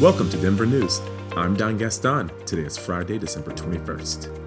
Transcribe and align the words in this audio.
Welcome 0.00 0.28
to 0.30 0.36
Denver 0.36 0.66
News. 0.66 1.00
I'm 1.36 1.54
Don 1.54 1.78
Gaston. 1.78 2.28
Today 2.46 2.62
is 2.62 2.76
Friday, 2.76 3.16
December 3.16 3.52
21st. 3.52 4.43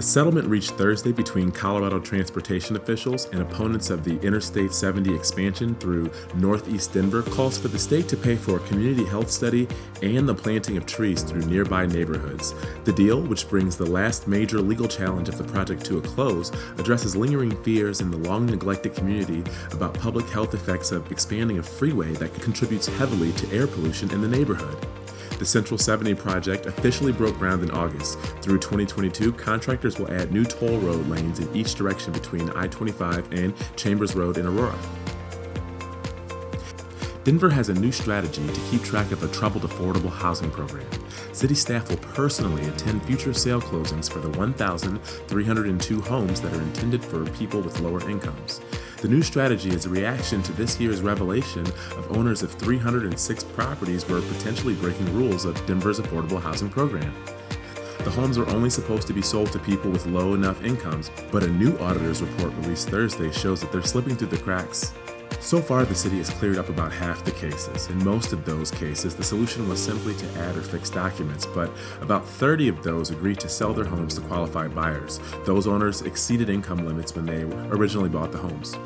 A 0.00 0.02
settlement 0.02 0.48
reached 0.48 0.70
Thursday 0.70 1.12
between 1.12 1.50
Colorado 1.50 2.00
transportation 2.00 2.74
officials 2.74 3.26
and 3.32 3.42
opponents 3.42 3.90
of 3.90 4.02
the 4.02 4.18
Interstate 4.20 4.72
70 4.72 5.14
expansion 5.14 5.74
through 5.74 6.10
northeast 6.36 6.94
Denver 6.94 7.20
calls 7.20 7.58
for 7.58 7.68
the 7.68 7.78
state 7.78 8.08
to 8.08 8.16
pay 8.16 8.34
for 8.34 8.56
a 8.56 8.60
community 8.60 9.04
health 9.04 9.30
study 9.30 9.68
and 10.02 10.26
the 10.26 10.34
planting 10.34 10.78
of 10.78 10.86
trees 10.86 11.22
through 11.22 11.42
nearby 11.42 11.84
neighborhoods. 11.84 12.54
The 12.84 12.94
deal, 12.94 13.20
which 13.20 13.46
brings 13.46 13.76
the 13.76 13.84
last 13.84 14.26
major 14.26 14.62
legal 14.62 14.88
challenge 14.88 15.28
of 15.28 15.36
the 15.36 15.44
project 15.44 15.84
to 15.84 15.98
a 15.98 16.00
close, 16.00 16.50
addresses 16.78 17.14
lingering 17.14 17.54
fears 17.62 18.00
in 18.00 18.10
the 18.10 18.16
long 18.26 18.46
neglected 18.46 18.94
community 18.94 19.44
about 19.70 19.92
public 19.92 20.26
health 20.30 20.54
effects 20.54 20.92
of 20.92 21.12
expanding 21.12 21.58
a 21.58 21.62
freeway 21.62 22.12
that 22.12 22.32
contributes 22.40 22.86
heavily 22.86 23.32
to 23.32 23.54
air 23.54 23.66
pollution 23.66 24.10
in 24.12 24.22
the 24.22 24.28
neighborhood. 24.28 24.78
The 25.40 25.46
Central 25.46 25.78
70 25.78 26.16
project 26.16 26.66
officially 26.66 27.12
broke 27.12 27.38
ground 27.38 27.62
in 27.62 27.70
August. 27.70 28.18
Through 28.42 28.58
2022, 28.58 29.32
contractors 29.32 29.98
will 29.98 30.12
add 30.12 30.32
new 30.32 30.44
toll 30.44 30.78
road 30.80 31.06
lanes 31.06 31.38
in 31.38 31.56
each 31.56 31.76
direction 31.76 32.12
between 32.12 32.50
I 32.50 32.66
25 32.66 33.32
and 33.32 33.54
Chambers 33.74 34.14
Road 34.14 34.36
in 34.36 34.46
Aurora. 34.46 34.78
Denver 37.30 37.50
has 37.50 37.68
a 37.68 37.74
new 37.74 37.92
strategy 37.92 38.44
to 38.44 38.60
keep 38.72 38.82
track 38.82 39.12
of 39.12 39.22
a 39.22 39.28
troubled 39.28 39.62
affordable 39.62 40.10
housing 40.10 40.50
program. 40.50 40.88
City 41.32 41.54
staff 41.54 41.88
will 41.88 41.96
personally 41.98 42.66
attend 42.66 43.04
future 43.04 43.32
sale 43.32 43.60
closings 43.60 44.10
for 44.10 44.18
the 44.18 44.36
1,302 44.36 46.00
homes 46.00 46.40
that 46.40 46.52
are 46.52 46.60
intended 46.60 47.04
for 47.04 47.24
people 47.30 47.60
with 47.60 47.78
lower 47.78 48.00
incomes. 48.10 48.60
The 48.96 49.06
new 49.06 49.22
strategy 49.22 49.70
is 49.70 49.86
a 49.86 49.90
reaction 49.90 50.42
to 50.42 50.52
this 50.54 50.80
year's 50.80 51.02
revelation 51.02 51.64
of 51.96 52.16
owners 52.16 52.42
of 52.42 52.52
306 52.54 53.44
properties 53.44 54.08
were 54.08 54.22
potentially 54.22 54.74
breaking 54.74 55.14
rules 55.14 55.44
of 55.44 55.64
Denver's 55.66 56.00
affordable 56.00 56.42
housing 56.42 56.68
program. 56.68 57.14
The 57.98 58.10
homes 58.10 58.38
are 58.38 58.50
only 58.50 58.70
supposed 58.70 59.06
to 59.06 59.12
be 59.12 59.22
sold 59.22 59.52
to 59.52 59.60
people 59.60 59.92
with 59.92 60.04
low 60.06 60.34
enough 60.34 60.64
incomes, 60.64 61.12
but 61.30 61.44
a 61.44 61.48
new 61.48 61.78
auditor's 61.78 62.22
report 62.22 62.52
released 62.54 62.88
Thursday 62.88 63.30
shows 63.30 63.60
that 63.60 63.70
they're 63.70 63.82
slipping 63.82 64.16
through 64.16 64.34
the 64.34 64.38
cracks. 64.38 64.94
So 65.40 65.62
far, 65.62 65.84
the 65.86 65.94
city 65.94 66.18
has 66.18 66.28
cleared 66.28 66.58
up 66.58 66.68
about 66.68 66.92
half 66.92 67.24
the 67.24 67.32
cases. 67.32 67.88
In 67.88 68.04
most 68.04 68.32
of 68.32 68.44
those 68.44 68.70
cases, 68.70 69.16
the 69.16 69.24
solution 69.24 69.68
was 69.68 69.82
simply 69.82 70.14
to 70.14 70.38
add 70.38 70.54
or 70.54 70.60
fix 70.60 70.90
documents, 70.90 71.46
but 71.46 71.72
about 72.02 72.28
30 72.28 72.68
of 72.68 72.82
those 72.82 73.10
agreed 73.10 73.40
to 73.40 73.48
sell 73.48 73.72
their 73.72 73.86
homes 73.86 74.14
to 74.14 74.20
qualified 74.20 74.74
buyers. 74.74 75.18
Those 75.46 75.66
owners 75.66 76.02
exceeded 76.02 76.50
income 76.50 76.86
limits 76.86 77.16
when 77.16 77.24
they 77.24 77.42
originally 77.74 78.10
bought 78.10 78.32
the 78.32 78.38
homes. 78.38 78.76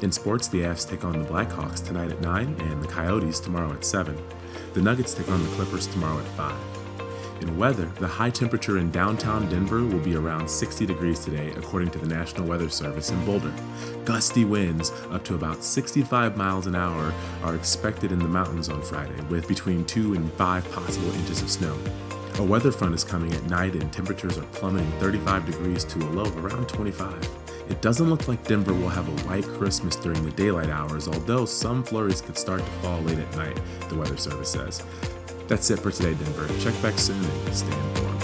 In 0.00 0.10
sports, 0.10 0.48
the 0.48 0.62
Avs 0.62 0.88
take 0.88 1.04
on 1.04 1.18
the 1.18 1.28
Blackhawks 1.28 1.84
tonight 1.84 2.10
at 2.10 2.20
9 2.22 2.56
and 2.58 2.82
the 2.82 2.88
Coyotes 2.88 3.38
tomorrow 3.38 3.72
at 3.72 3.84
7. 3.84 4.16
The 4.72 4.82
Nuggets 4.82 5.14
take 5.14 5.28
on 5.28 5.42
the 5.42 5.50
Clippers 5.50 5.86
tomorrow 5.86 6.18
at 6.18 6.26
5. 6.28 6.85
In 7.40 7.58
weather, 7.58 7.84
the 8.00 8.06
high 8.06 8.30
temperature 8.30 8.78
in 8.78 8.90
downtown 8.90 9.48
Denver 9.50 9.84
will 9.84 9.98
be 9.98 10.16
around 10.16 10.48
60 10.48 10.86
degrees 10.86 11.20
today, 11.20 11.52
according 11.56 11.90
to 11.90 11.98
the 11.98 12.06
National 12.06 12.46
Weather 12.46 12.70
Service 12.70 13.10
in 13.10 13.22
Boulder. 13.26 13.52
Gusty 14.06 14.44
winds 14.44 14.90
up 15.10 15.22
to 15.24 15.34
about 15.34 15.62
65 15.62 16.36
miles 16.36 16.66
an 16.66 16.74
hour 16.74 17.12
are 17.42 17.54
expected 17.54 18.10
in 18.10 18.18
the 18.18 18.28
mountains 18.28 18.70
on 18.70 18.80
Friday, 18.80 19.20
with 19.28 19.46
between 19.48 19.84
2 19.84 20.14
and 20.14 20.32
5 20.32 20.72
possible 20.72 21.12
inches 21.12 21.42
of 21.42 21.50
snow. 21.50 21.76
A 22.38 22.42
weather 22.42 22.72
front 22.72 22.94
is 22.94 23.04
coming 23.04 23.32
at 23.34 23.44
night 23.44 23.74
and 23.74 23.92
temperatures 23.92 24.38
are 24.38 24.46
plummeting 24.52 24.90
35 24.92 25.46
degrees 25.46 25.84
to 25.84 25.98
a 25.98 26.10
low 26.10 26.24
of 26.24 26.44
around 26.44 26.68
25. 26.68 27.55
It 27.68 27.82
doesn't 27.82 28.08
look 28.08 28.28
like 28.28 28.46
Denver 28.46 28.72
will 28.72 28.88
have 28.88 29.08
a 29.08 29.28
white 29.28 29.44
Christmas 29.44 29.96
during 29.96 30.22
the 30.24 30.30
daylight 30.30 30.70
hours, 30.70 31.08
although 31.08 31.44
some 31.44 31.82
flurries 31.82 32.20
could 32.20 32.38
start 32.38 32.60
to 32.60 32.70
fall 32.82 33.00
late 33.00 33.18
at 33.18 33.36
night, 33.36 33.60
the 33.88 33.96
Weather 33.96 34.16
Service 34.16 34.50
says. 34.50 34.82
That's 35.48 35.70
it 35.70 35.80
for 35.80 35.90
today, 35.90 36.14
Denver. 36.14 36.48
Check 36.60 36.80
back 36.82 36.98
soon 36.98 37.22
and 37.24 37.54
stay 37.54 37.66
informed. 37.66 38.15